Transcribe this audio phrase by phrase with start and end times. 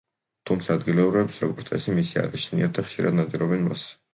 [0.49, 3.97] თუმცა ადგილობრივებს, როგორც წესი, მისი არ ეშინიათ და ხშირად ნადირობენ მასზე.